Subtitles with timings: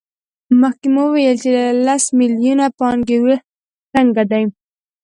[0.61, 1.49] مخکې مو وویل چې
[1.85, 3.39] له سل میلیونو پانګې وېش
[3.93, 4.43] څنګه دی